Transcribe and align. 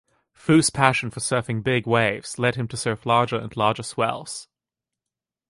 Foo's 0.33 0.71
passion 0.71 1.11
for 1.11 1.19
surfing 1.19 1.61
big 1.61 1.85
waves 1.85 2.39
led 2.39 2.55
him 2.55 2.67
to 2.69 2.75
surf 2.75 3.05
larger 3.05 3.35
and 3.37 3.55
larger 3.55 3.83
swells. 3.83 4.47